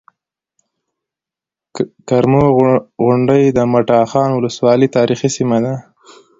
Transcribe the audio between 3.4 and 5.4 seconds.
د مټاخان ولسوالۍ تاريخي